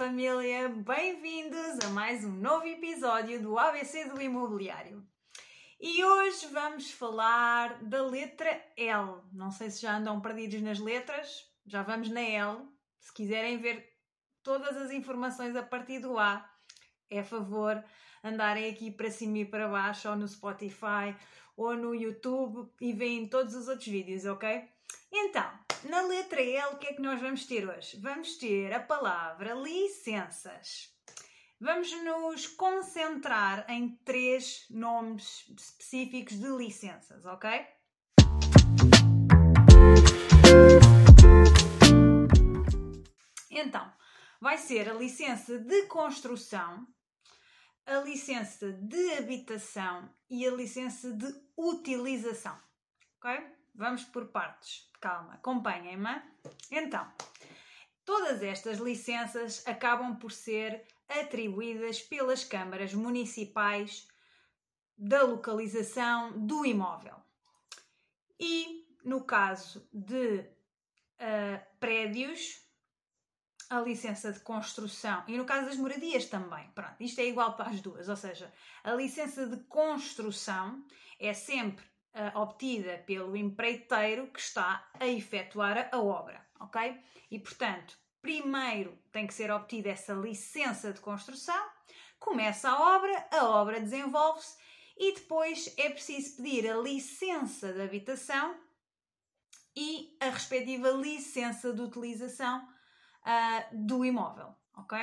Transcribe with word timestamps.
família, 0.00 0.66
bem-vindos 0.70 1.78
a 1.84 1.90
mais 1.90 2.24
um 2.24 2.32
novo 2.32 2.64
episódio 2.64 3.38
do 3.42 3.58
ABC 3.58 4.06
do 4.06 4.18
Imobiliário. 4.18 5.06
E 5.78 6.02
hoje 6.02 6.46
vamos 6.46 6.90
falar 6.90 7.84
da 7.84 8.02
letra 8.06 8.48
L. 8.78 9.20
Não 9.30 9.50
sei 9.50 9.68
se 9.68 9.82
já 9.82 9.98
andam 9.98 10.18
perdidos 10.18 10.62
nas 10.62 10.78
letras, 10.78 11.44
já 11.66 11.82
vamos 11.82 12.08
na 12.08 12.22
L. 12.22 12.66
Se 12.98 13.12
quiserem 13.12 13.58
ver 13.58 13.92
todas 14.42 14.74
as 14.74 14.90
informações 14.90 15.54
a 15.54 15.62
partir 15.62 15.98
do 15.98 16.18
A, 16.18 16.49
é 17.10 17.20
a 17.20 17.24
favor 17.24 17.82
andarem 18.22 18.70
aqui 18.70 18.90
para 18.90 19.10
cima 19.10 19.38
e 19.38 19.44
para 19.44 19.68
baixo, 19.68 20.08
ou 20.08 20.16
no 20.16 20.28
Spotify, 20.28 21.14
ou 21.56 21.74
no 21.74 21.94
YouTube 21.94 22.70
e 22.80 22.92
veem 22.92 23.28
todos 23.28 23.54
os 23.54 23.68
outros 23.68 23.88
vídeos, 23.88 24.24
ok? 24.24 24.68
Então, 25.12 25.50
na 25.84 26.02
letra 26.02 26.40
L, 26.40 26.74
o 26.74 26.78
que 26.78 26.88
é 26.88 26.92
que 26.92 27.02
nós 27.02 27.20
vamos 27.20 27.46
ter 27.46 27.68
hoje? 27.68 27.98
Vamos 28.00 28.36
ter 28.36 28.72
a 28.72 28.80
palavra 28.80 29.54
licenças. 29.54 30.94
Vamos 31.60 31.92
nos 32.02 32.46
concentrar 32.46 33.66
em 33.68 33.94
três 34.04 34.64
nomes 34.70 35.44
específicos 35.58 36.38
de 36.38 36.48
licenças, 36.48 37.26
ok? 37.26 37.66
Então, 43.50 43.92
vai 44.40 44.56
ser 44.56 44.88
a 44.88 44.94
licença 44.94 45.58
de 45.58 45.82
construção, 45.82 46.86
a 47.86 48.00
licença 48.00 48.72
de 48.72 49.12
habitação 49.14 50.08
e 50.28 50.46
a 50.46 50.50
licença 50.50 51.12
de 51.12 51.34
utilização, 51.56 52.58
ok? 53.18 53.46
Vamos 53.74 54.04
por 54.04 54.26
partes 54.28 54.90
calma, 55.00 55.34
acompanhem-me. 55.34 56.22
Então, 56.70 57.10
todas 58.04 58.42
estas 58.42 58.78
licenças 58.78 59.66
acabam 59.66 60.16
por 60.16 60.30
ser 60.30 60.86
atribuídas 61.08 62.00
pelas 62.00 62.44
câmaras 62.44 62.94
municipais 62.94 64.06
da 64.96 65.22
localização 65.22 66.46
do 66.46 66.64
imóvel. 66.64 67.16
E 68.38 68.86
no 69.02 69.24
caso 69.24 69.88
de 69.92 70.40
uh, 70.40 71.78
prédios, 71.80 72.62
a 73.70 73.80
licença 73.80 74.32
de 74.32 74.40
construção 74.40 75.22
e 75.28 75.38
no 75.38 75.44
caso 75.44 75.66
das 75.66 75.76
moradias 75.76 76.26
também. 76.26 76.68
Pronto, 76.74 76.96
isto 77.00 77.20
é 77.20 77.26
igual 77.26 77.54
para 77.54 77.70
as 77.70 77.80
duas, 77.80 78.08
ou 78.08 78.16
seja, 78.16 78.52
a 78.82 78.92
licença 78.92 79.46
de 79.46 79.56
construção 79.64 80.84
é 81.20 81.32
sempre 81.32 81.84
uh, 82.14 82.38
obtida 82.38 82.98
pelo 83.06 83.36
empreiteiro 83.36 84.26
que 84.26 84.40
está 84.40 84.90
a 84.98 85.06
efetuar 85.06 85.88
a 85.92 85.98
obra, 85.98 86.44
ok? 86.58 87.00
E 87.30 87.38
portanto, 87.38 87.96
primeiro 88.20 88.98
tem 89.12 89.24
que 89.24 89.34
ser 89.34 89.52
obtida 89.52 89.90
essa 89.90 90.14
licença 90.14 90.92
de 90.92 91.00
construção, 91.00 91.64
começa 92.18 92.68
a 92.68 92.96
obra, 92.96 93.28
a 93.30 93.44
obra 93.44 93.80
desenvolve-se 93.80 94.58
e 94.98 95.14
depois 95.14 95.72
é 95.78 95.90
preciso 95.90 96.36
pedir 96.36 96.68
a 96.68 96.76
licença 96.76 97.72
de 97.72 97.80
habitação 97.80 98.58
e 99.76 100.16
a 100.20 100.28
respectiva 100.28 100.90
licença 100.90 101.72
de 101.72 101.80
utilização 101.80 102.68
uh, 103.22 103.86
do 103.86 104.04
imóvel, 104.04 104.54
ok? 104.74 104.98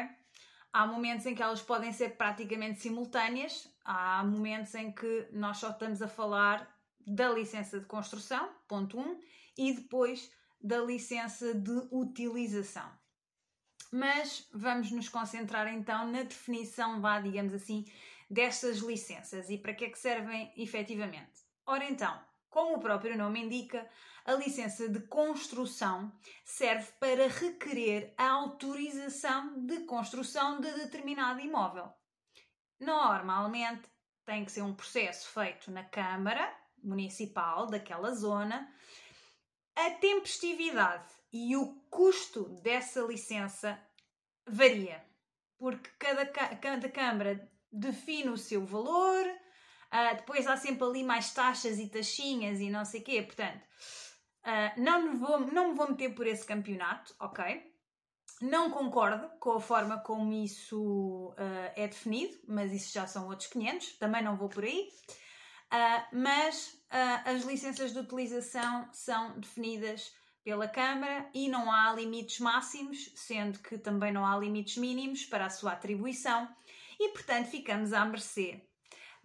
Há 0.72 0.86
momentos 0.86 1.26
em 1.26 1.34
que 1.34 1.42
elas 1.42 1.62
podem 1.62 1.92
ser 1.92 2.18
praticamente 2.18 2.82
simultâneas, 2.82 3.68
há 3.84 4.24
momentos 4.24 4.76
em 4.76 4.92
que 4.92 5.28
nós 5.32 5.58
só 5.58 5.72
estamos 5.72 6.02
a 6.02 6.08
falar 6.08 6.70
da 7.06 7.30
licença 7.30 7.80
de 7.80 7.86
construção, 7.86 8.50
ponto 8.68 9.00
1, 9.00 9.02
um, 9.02 9.20
e 9.58 9.74
depois 9.74 10.32
da 10.62 10.80
licença 10.80 11.54
de 11.54 11.88
utilização. 11.92 12.90
Mas 13.92 14.48
vamos 14.54 14.92
nos 14.92 15.08
concentrar 15.08 15.68
então 15.68 16.12
na 16.12 16.24
definição, 16.24 17.00
vá, 17.00 17.22
digamos 17.22 17.54
assim, 17.54 17.86
destas 18.30 18.80
licenças 18.80 19.50
e 19.50 19.58
para 19.58 19.74
que 19.74 19.86
é 19.86 19.90
que 19.90 19.98
servem 19.98 20.52
efetivamente. 20.58 21.46
Ora 21.66 21.86
então, 21.86 22.20
como 22.58 22.78
o 22.78 22.80
próprio 22.80 23.16
nome 23.16 23.44
indica, 23.44 23.88
a 24.26 24.34
licença 24.34 24.90
de 24.90 25.02
construção 25.02 26.12
serve 26.44 26.92
para 27.00 27.28
requerer 27.28 28.16
a 28.18 28.32
autorização 28.32 29.64
de 29.64 29.82
construção 29.82 30.60
de 30.60 30.72
determinado 30.72 31.40
imóvel. 31.40 31.88
Normalmente 32.80 33.88
tem 34.26 34.44
que 34.44 34.52
ser 34.52 34.64
um 34.64 34.74
processo 34.74 35.30
feito 35.30 35.70
na 35.70 35.84
Câmara, 35.84 36.52
municipal 36.84 37.68
daquela 37.68 38.16
zona, 38.16 38.68
a 39.76 39.92
tempestividade 39.92 41.14
e 41.32 41.56
o 41.56 41.76
custo 41.92 42.50
dessa 42.64 43.02
licença 43.02 43.80
varia, 44.48 45.06
porque 45.60 45.92
cada, 46.00 46.26
cada 46.26 46.90
Câmara 46.90 47.48
define 47.72 48.30
o 48.30 48.38
seu 48.38 48.66
valor, 48.66 49.28
uh, 49.94 50.16
depois 50.16 50.48
há 50.48 50.58
sempre 50.58 50.84
ali 50.84 51.04
mais 51.04 51.34
taxas 51.34 51.80
e 51.80 51.88
taxinhas 51.88 52.60
e 52.60 52.70
não 52.70 52.86
sei 52.86 53.02
o 53.02 53.04
quê, 53.04 53.22
portanto, 53.22 53.64
uh, 54.46 54.82
não, 54.82 55.02
me 55.02 55.18
vou, 55.18 55.40
não 55.40 55.70
me 55.70 55.76
vou 55.76 55.90
meter 55.90 56.14
por 56.14 56.28
esse 56.28 56.46
campeonato, 56.46 57.16
ok? 57.20 57.76
Não 58.42 58.70
concordo 58.70 59.30
com 59.40 59.54
a 59.54 59.60
forma 59.60 60.00
como 60.00 60.32
isso 60.32 61.30
uh, 61.30 61.72
é 61.76 61.88
definido, 61.88 62.38
mas 62.48 62.72
isso 62.72 62.94
já 62.94 63.08
são 63.08 63.28
outros 63.28 63.48
500, 63.50 63.98
também 63.98 64.24
não 64.24 64.38
vou 64.38 64.50
por 64.50 64.64
aí. 64.64 64.90
Mas 66.14 66.82
as 67.26 67.44
licenças 67.44 67.92
de 67.92 68.00
utilização 68.00 68.88
são 68.94 69.38
definidas 69.38 70.14
pela 70.42 70.66
Câmara 70.66 71.30
e 71.34 71.50
não 71.50 71.70
há 71.70 71.92
limites 71.92 72.40
máximos, 72.40 73.12
sendo 73.16 73.60
que 73.60 73.78
também 73.78 74.14
não 74.14 74.26
há 74.26 74.38
limites 74.38 74.78
mínimos 74.78 75.26
para 75.26 75.48
a 75.48 75.50
sua 75.50 75.74
atribuição 75.74 76.48
e, 76.98 77.10
portanto, 77.10 77.48
ficamos 77.48 77.92
à 77.92 78.06
mercê 78.06 78.66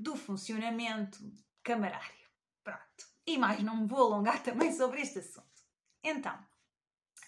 do 0.02 0.16
funcionamento 0.16 1.18
camarário. 1.62 2.26
Pronto. 2.64 3.06
E 3.26 3.38
mais 3.38 3.62
não 3.62 3.76
me 3.76 3.86
vou 3.86 4.12
alongar 4.12 4.42
também 4.44 4.72
sobre 4.72 5.00
este 5.00 5.20
assunto. 5.20 5.46
Então, 6.02 6.36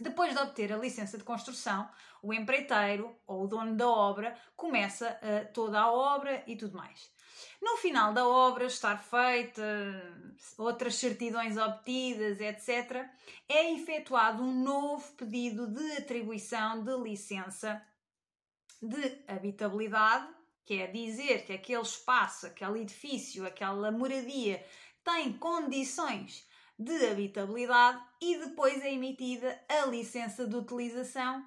depois 0.00 0.34
de 0.34 0.40
obter 0.40 0.72
a 0.72 0.76
licença 0.76 1.16
de 1.16 1.24
construção, 1.24 1.88
o 2.20 2.34
empreiteiro 2.34 3.16
ou 3.26 3.44
o 3.44 3.46
dono 3.46 3.76
da 3.76 3.88
obra 3.88 4.36
começa 4.56 5.18
uh, 5.22 5.52
toda 5.52 5.80
a 5.80 5.92
obra 5.92 6.42
e 6.46 6.56
tudo 6.56 6.76
mais. 6.76 7.12
No 7.62 7.76
final 7.76 8.12
da 8.12 8.26
obra 8.26 8.66
estar 8.66 8.96
feita, 8.96 9.62
outras 10.58 10.96
certidões 10.96 11.56
obtidas, 11.56 12.40
etc., 12.40 13.06
é 13.48 13.72
efetuado 13.72 14.42
um 14.42 14.62
novo 14.62 15.12
pedido 15.12 15.66
de 15.68 15.92
atribuição 15.92 16.82
de 16.82 16.96
licença 16.98 17.80
de 18.82 19.24
habitabilidade, 19.28 20.28
que 20.64 20.80
é 20.80 20.86
dizer 20.86 21.44
que 21.44 21.52
aquele 21.52 21.82
espaço, 21.82 22.46
aquele 22.46 22.80
edifício, 22.80 23.46
aquela 23.46 23.90
moradia 23.90 24.64
tem 25.04 25.32
condições 25.34 26.46
de 26.78 27.06
habitabilidade 27.06 28.02
e 28.20 28.38
depois 28.38 28.82
é 28.82 28.92
emitida 28.92 29.60
a 29.68 29.86
licença 29.86 30.46
de 30.46 30.56
utilização 30.56 31.44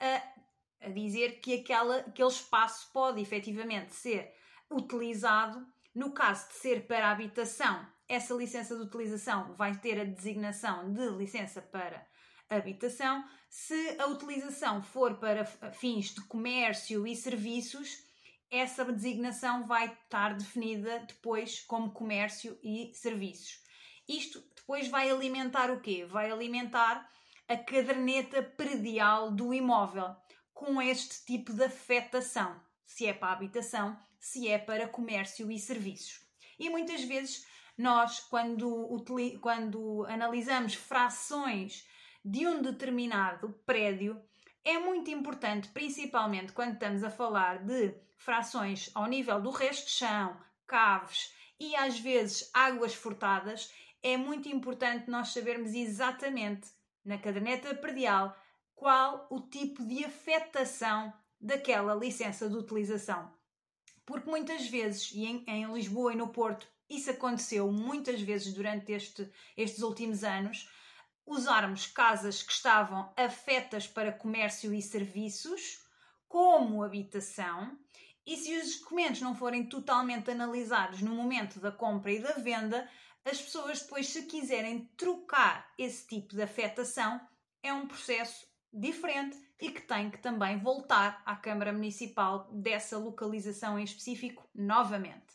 a, 0.00 0.86
a 0.86 0.88
dizer 0.88 1.40
que 1.40 1.60
aquela, 1.60 1.98
aquele 1.98 2.28
espaço 2.28 2.90
pode 2.92 3.20
efetivamente 3.20 3.94
ser 3.94 4.32
utilizado. 4.70 5.66
No 5.94 6.12
caso 6.12 6.48
de 6.48 6.54
ser 6.54 6.86
para 6.86 7.10
habitação, 7.10 7.86
essa 8.08 8.32
licença 8.34 8.74
de 8.74 8.82
utilização 8.82 9.54
vai 9.54 9.76
ter 9.76 10.00
a 10.00 10.04
designação 10.04 10.90
de 10.92 11.06
licença 11.10 11.60
para 11.60 12.06
habitação. 12.48 13.24
Se 13.50 13.96
a 13.98 14.06
utilização 14.06 14.82
for 14.82 15.18
para 15.18 15.44
fins 15.44 16.14
de 16.14 16.22
comércio 16.22 17.06
e 17.06 17.14
serviços, 17.14 18.02
essa 18.52 18.84
designação 18.84 19.66
vai 19.66 19.86
estar 19.86 20.34
definida 20.34 21.00
depois 21.00 21.60
como 21.60 21.90
comércio 21.90 22.56
e 22.62 22.92
serviços. 22.94 23.60
Isto 24.08 24.40
depois 24.54 24.86
vai 24.88 25.10
alimentar 25.10 25.70
o 25.70 25.80
quê? 25.80 26.04
Vai 26.04 26.30
alimentar 26.30 27.10
a 27.48 27.56
caderneta 27.56 28.42
predial 28.42 29.32
do 29.32 29.52
imóvel 29.52 30.14
com 30.52 30.80
este 30.80 31.24
tipo 31.24 31.52
de 31.52 31.64
afetação 31.64 32.60
se 32.92 33.06
é 33.06 33.12
para 33.12 33.32
habitação, 33.32 33.98
se 34.18 34.48
é 34.48 34.58
para 34.58 34.86
comércio 34.86 35.50
e 35.50 35.58
serviços. 35.58 36.20
E 36.58 36.68
muitas 36.68 37.02
vezes 37.02 37.46
nós, 37.76 38.20
quando, 38.20 39.02
quando 39.40 40.04
analisamos 40.06 40.74
frações 40.74 41.86
de 42.24 42.46
um 42.46 42.60
determinado 42.60 43.48
prédio, 43.64 44.22
é 44.64 44.78
muito 44.78 45.10
importante, 45.10 45.68
principalmente 45.68 46.52
quando 46.52 46.74
estamos 46.74 47.02
a 47.02 47.10
falar 47.10 47.64
de 47.64 47.94
frações 48.22 48.88
ao 48.94 49.06
nível 49.06 49.40
do 49.40 49.50
resto 49.50 49.86
de 49.86 49.92
chão, 49.92 50.40
caves 50.66 51.32
e 51.58 51.74
às 51.74 51.98
vezes 51.98 52.48
águas 52.54 52.94
furtadas, 52.94 53.72
é 54.02 54.16
muito 54.16 54.48
importante 54.48 55.10
nós 55.10 55.28
sabermos 55.28 55.74
exatamente 55.74 56.68
na 57.04 57.18
caderneta 57.18 57.74
predial 57.74 58.36
qual 58.74 59.26
o 59.30 59.40
tipo 59.40 59.84
de 59.84 60.04
afetação 60.04 61.12
daquela 61.40 61.94
licença 61.94 62.48
de 62.48 62.56
utilização. 62.56 63.32
Porque 64.06 64.30
muitas 64.30 64.68
vezes, 64.68 65.10
e 65.12 65.24
em, 65.24 65.44
em 65.46 65.72
Lisboa 65.72 66.12
e 66.12 66.16
no 66.16 66.28
Porto, 66.28 66.68
isso 66.88 67.10
aconteceu 67.10 67.70
muitas 67.72 68.20
vezes 68.20 68.52
durante 68.52 68.92
este, 68.92 69.28
estes 69.56 69.82
últimos 69.82 70.22
anos, 70.22 70.68
usarmos 71.26 71.86
casas 71.86 72.42
que 72.42 72.52
estavam 72.52 73.12
afetas 73.16 73.86
para 73.86 74.12
comércio 74.12 74.72
e 74.74 74.80
serviços 74.80 75.84
como 76.28 76.82
habitação 76.82 77.78
e 78.26 78.36
se 78.36 78.56
os 78.56 78.80
documentos 78.80 79.20
não 79.20 79.34
forem 79.34 79.66
totalmente 79.66 80.30
analisados 80.30 81.02
no 81.02 81.14
momento 81.14 81.58
da 81.58 81.72
compra 81.72 82.12
e 82.12 82.20
da 82.20 82.32
venda, 82.34 82.88
as 83.24 83.40
pessoas 83.40 83.80
depois, 83.80 84.08
se 84.08 84.24
quiserem 84.24 84.90
trocar 84.96 85.72
esse 85.78 86.06
tipo 86.06 86.34
de 86.34 86.42
afetação, 86.42 87.20
é 87.62 87.72
um 87.72 87.86
processo 87.86 88.46
diferente 88.72 89.38
e 89.60 89.70
que 89.70 89.82
tem 89.82 90.10
que 90.10 90.18
também 90.18 90.58
voltar 90.58 91.22
à 91.24 91.36
Câmara 91.36 91.72
Municipal 91.72 92.48
dessa 92.52 92.98
localização 92.98 93.78
em 93.78 93.84
específico 93.84 94.48
novamente. 94.54 95.32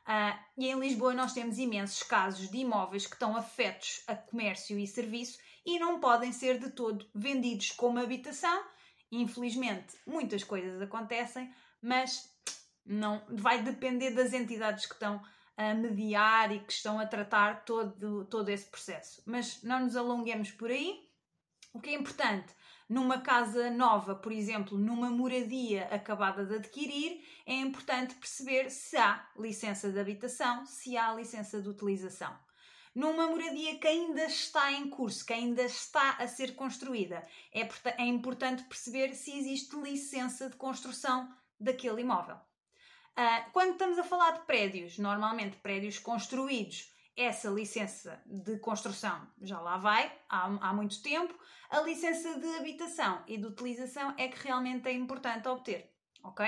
Uh, 0.00 0.36
e 0.58 0.68
em 0.68 0.80
Lisboa 0.80 1.14
nós 1.14 1.32
temos 1.32 1.58
imensos 1.58 2.02
casos 2.02 2.50
de 2.50 2.58
imóveis 2.58 3.06
que 3.06 3.14
estão 3.14 3.36
afetos 3.36 4.02
a 4.08 4.16
comércio 4.16 4.78
e 4.78 4.86
serviço 4.86 5.38
e 5.64 5.78
não 5.78 6.00
podem 6.00 6.32
ser 6.32 6.58
de 6.58 6.70
todo 6.70 7.08
vendidos 7.14 7.70
como 7.70 8.00
habitação. 8.00 8.64
Infelizmente, 9.12 9.96
muitas 10.06 10.42
coisas 10.42 10.80
acontecem, 10.80 11.52
mas 11.82 12.30
não 12.84 13.22
vai 13.28 13.62
depender 13.62 14.10
das 14.10 14.32
entidades 14.32 14.86
que 14.86 14.94
estão 14.94 15.22
a 15.56 15.74
mediar 15.74 16.52
e 16.52 16.60
que 16.60 16.72
estão 16.72 16.98
a 16.98 17.06
tratar 17.06 17.64
todo, 17.64 18.24
todo 18.24 18.48
esse 18.48 18.66
processo. 18.66 19.22
Mas 19.26 19.62
não 19.62 19.80
nos 19.80 19.96
alonguemos 19.96 20.50
por 20.50 20.70
aí. 20.70 21.08
O 21.72 21.80
que 21.80 21.90
é 21.90 21.94
importante 21.94 22.54
numa 22.88 23.20
casa 23.20 23.70
nova, 23.70 24.16
por 24.16 24.32
exemplo, 24.32 24.76
numa 24.76 25.10
moradia 25.10 25.84
acabada 25.92 26.44
de 26.44 26.56
adquirir, 26.56 27.24
é 27.46 27.54
importante 27.54 28.16
perceber 28.16 28.68
se 28.68 28.96
há 28.96 29.24
licença 29.38 29.92
de 29.92 30.00
habitação, 30.00 30.66
se 30.66 30.96
há 30.96 31.14
licença 31.14 31.62
de 31.62 31.68
utilização. 31.68 32.36
Numa 32.92 33.28
moradia 33.28 33.78
que 33.78 33.86
ainda 33.86 34.24
está 34.24 34.72
em 34.72 34.90
curso, 34.90 35.24
que 35.24 35.32
ainda 35.32 35.62
está 35.62 36.16
a 36.16 36.26
ser 36.26 36.56
construída, 36.56 37.22
é, 37.54 37.68
é 37.96 38.06
importante 38.06 38.64
perceber 38.64 39.14
se 39.14 39.38
existe 39.38 39.76
licença 39.76 40.50
de 40.50 40.56
construção 40.56 41.32
daquele 41.60 42.00
imóvel. 42.00 42.36
Uh, 42.36 43.50
quando 43.52 43.72
estamos 43.72 43.98
a 43.98 44.04
falar 44.04 44.32
de 44.32 44.46
prédios, 44.46 44.98
normalmente 44.98 45.56
prédios 45.58 45.98
construídos, 45.98 46.90
essa 47.16 47.50
licença 47.50 48.22
de 48.24 48.58
construção 48.58 49.28
já 49.42 49.60
lá 49.60 49.76
vai, 49.76 50.10
há, 50.28 50.46
há 50.46 50.72
muito 50.72 51.02
tempo. 51.02 51.34
A 51.68 51.80
licença 51.80 52.38
de 52.38 52.56
habitação 52.56 53.22
e 53.26 53.36
de 53.36 53.46
utilização 53.46 54.14
é 54.16 54.28
que 54.28 54.42
realmente 54.42 54.88
é 54.88 54.92
importante 54.92 55.46
obter, 55.48 55.92
ok? 56.24 56.46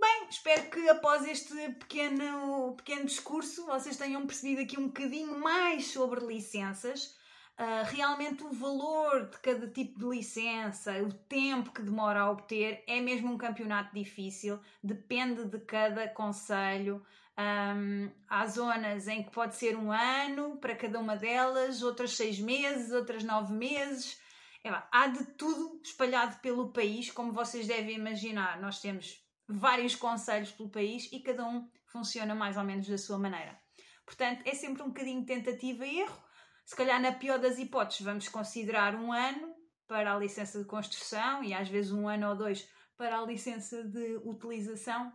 Bem, 0.00 0.28
espero 0.30 0.70
que 0.70 0.88
após 0.88 1.26
este 1.26 1.54
pequeno, 1.72 2.76
pequeno 2.76 3.06
discurso 3.06 3.66
vocês 3.66 3.96
tenham 3.96 4.24
percebido 4.26 4.62
aqui 4.62 4.78
um 4.78 4.86
bocadinho 4.86 5.40
mais 5.40 5.88
sobre 5.88 6.24
licenças 6.24 7.16
uh, 7.58 7.84
realmente 7.90 8.44
o 8.44 8.52
valor 8.52 9.28
de 9.28 9.38
cada 9.38 9.66
tipo 9.68 9.98
de 9.98 10.06
licença, 10.06 11.02
o 11.02 11.12
tempo 11.12 11.72
que 11.72 11.82
demora 11.82 12.20
a 12.20 12.30
obter, 12.30 12.82
é 12.86 13.00
mesmo 13.00 13.32
um 13.32 13.38
campeonato 13.38 13.94
difícil, 13.94 14.60
depende 14.82 15.44
de 15.44 15.58
cada 15.58 16.08
conselho. 16.08 17.04
Um, 17.36 18.10
há 18.28 18.46
zonas 18.46 19.06
em 19.06 19.22
que 19.22 19.30
pode 19.30 19.54
ser 19.54 19.76
um 19.76 19.92
ano 19.92 20.56
para 20.56 20.74
cada 20.74 20.98
uma 20.98 21.16
delas, 21.16 21.82
outras 21.82 22.16
seis 22.16 22.38
meses, 22.40 22.92
outras 22.92 23.22
nove 23.22 23.52
meses. 23.52 24.20
É, 24.64 24.70
há 24.90 25.06
de 25.06 25.24
tudo 25.36 25.80
espalhado 25.84 26.38
pelo 26.40 26.72
país, 26.72 27.10
como 27.10 27.32
vocês 27.32 27.66
devem 27.66 27.94
imaginar. 27.94 28.60
Nós 28.60 28.80
temos 28.80 29.24
vários 29.46 29.94
conselhos 29.94 30.50
pelo 30.50 30.68
país 30.68 31.08
e 31.12 31.20
cada 31.20 31.46
um 31.46 31.68
funciona 31.86 32.34
mais 32.34 32.56
ou 32.56 32.64
menos 32.64 32.88
da 32.88 32.98
sua 32.98 33.18
maneira. 33.18 33.56
Portanto, 34.04 34.42
é 34.44 34.54
sempre 34.54 34.82
um 34.82 34.88
bocadinho 34.88 35.24
tentativa 35.24 35.86
e 35.86 36.00
erro 36.00 36.27
se 36.68 36.76
calhar, 36.76 37.00
na 37.00 37.12
pior 37.12 37.38
das 37.38 37.58
hipóteses, 37.58 38.02
vamos 38.02 38.28
considerar 38.28 38.94
um 38.94 39.10
ano 39.10 39.54
para 39.86 40.12
a 40.12 40.18
licença 40.18 40.58
de 40.58 40.66
construção 40.66 41.42
e 41.42 41.54
às 41.54 41.66
vezes 41.66 41.92
um 41.92 42.06
ano 42.06 42.28
ou 42.28 42.36
dois 42.36 42.68
para 42.94 43.18
a 43.18 43.24
licença 43.24 43.82
de 43.84 44.20
utilização. 44.22 45.10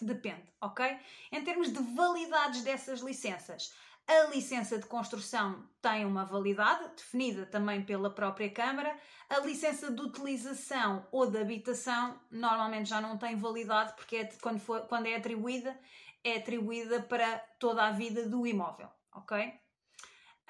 Depende, 0.00 0.50
ok? 0.62 0.98
Em 1.30 1.44
termos 1.44 1.70
de 1.70 1.78
validades 1.94 2.62
dessas 2.62 3.00
licenças, 3.00 3.74
a 4.08 4.28
licença 4.34 4.78
de 4.78 4.86
construção 4.86 5.62
tem 5.82 6.06
uma 6.06 6.24
validade, 6.24 6.88
definida 6.96 7.44
também 7.44 7.84
pela 7.84 8.08
própria 8.08 8.50
Câmara. 8.50 8.96
A 9.28 9.40
licença 9.40 9.92
de 9.92 10.00
utilização 10.00 11.06
ou 11.12 11.30
de 11.30 11.38
habitação 11.38 12.18
normalmente 12.30 12.88
já 12.88 12.98
não 12.98 13.18
tem 13.18 13.36
validade, 13.36 13.92
porque 13.94 14.16
é, 14.16 14.24
quando, 14.40 14.58
for, 14.58 14.80
quando 14.86 15.04
é 15.04 15.16
atribuída, 15.16 15.78
é 16.24 16.38
atribuída 16.38 17.02
para 17.02 17.40
toda 17.58 17.86
a 17.86 17.90
vida 17.90 18.26
do 18.26 18.46
imóvel, 18.46 18.88
ok? 19.14 19.60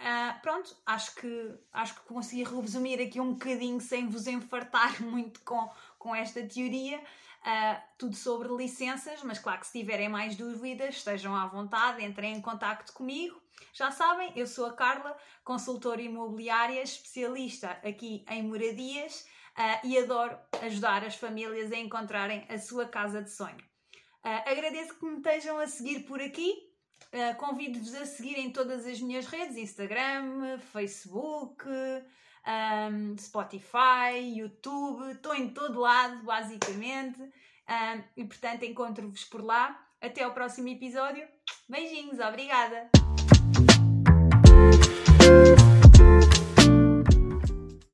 Uh, 0.02 0.40
pronto, 0.42 0.76
acho 0.84 1.14
que, 1.14 1.54
acho 1.72 1.94
que 1.94 2.00
consegui 2.00 2.42
resumir 2.42 3.00
aqui 3.00 3.20
um 3.20 3.34
bocadinho 3.34 3.80
sem 3.80 4.08
vos 4.08 4.26
enfartar 4.26 4.98
muito 5.00 5.40
com, 5.42 5.70
com 5.96 6.14
esta 6.14 6.42
teoria. 6.42 6.98
Uh, 6.98 7.82
tudo 7.96 8.16
sobre 8.16 8.48
licenças, 8.48 9.22
mas 9.22 9.38
claro 9.38 9.60
que 9.60 9.66
se 9.66 9.78
tiverem 9.78 10.08
mais 10.08 10.34
dúvidas, 10.36 10.96
estejam 10.96 11.36
à 11.36 11.46
vontade, 11.46 12.04
entrem 12.04 12.34
em 12.34 12.40
contato 12.40 12.92
comigo. 12.92 13.40
Já 13.72 13.92
sabem, 13.92 14.32
eu 14.34 14.46
sou 14.46 14.66
a 14.66 14.72
Carla, 14.72 15.16
consultora 15.44 16.02
imobiliária, 16.02 16.82
especialista 16.82 17.70
aqui 17.84 18.24
em 18.28 18.42
moradias 18.42 19.24
uh, 19.56 19.86
e 19.86 19.98
adoro 19.98 20.36
ajudar 20.62 21.04
as 21.04 21.14
famílias 21.14 21.70
a 21.70 21.76
encontrarem 21.76 22.44
a 22.48 22.58
sua 22.58 22.86
casa 22.86 23.22
de 23.22 23.30
sonho. 23.30 23.72
Agradeço 24.24 24.94
que 24.94 25.04
me 25.04 25.16
estejam 25.16 25.58
a 25.58 25.66
seguir 25.66 26.04
por 26.04 26.20
aqui 26.20 26.71
Uh, 27.12 27.34
Convido-vos 27.36 27.94
a 27.94 28.06
seguirem 28.06 28.50
todas 28.50 28.86
as 28.86 29.00
minhas 29.00 29.26
redes: 29.26 29.56
Instagram, 29.56 30.58
Facebook, 30.72 31.64
um, 31.66 33.16
Spotify, 33.18 34.18
YouTube. 34.36 35.12
Estou 35.12 35.34
em 35.34 35.48
todo 35.48 35.80
lado, 35.80 36.22
basicamente. 36.24 37.20
Um, 37.20 38.02
e 38.16 38.24
portanto, 38.24 38.64
encontro-vos 38.64 39.24
por 39.24 39.42
lá. 39.42 39.86
Até 40.00 40.24
ao 40.24 40.32
próximo 40.32 40.68
episódio. 40.68 41.26
Beijinhos, 41.68 42.18
obrigada! 42.18 43.01